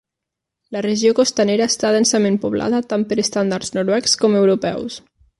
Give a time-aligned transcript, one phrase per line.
[0.75, 4.97] La regió costanera està densament poblada tant per estàndards noruecs com europeus.